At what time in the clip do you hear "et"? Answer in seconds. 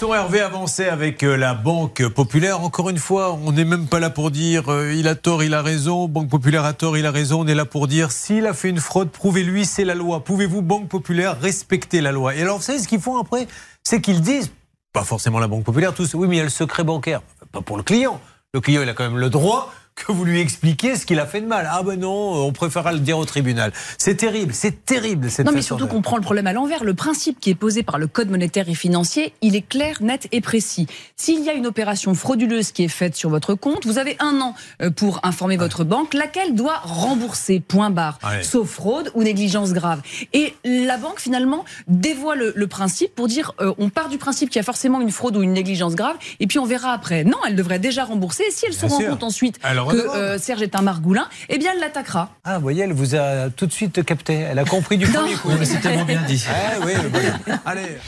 12.34-12.40, 28.68-28.74, 30.32-30.40, 40.32-40.54, 46.38-46.46, 48.48-48.50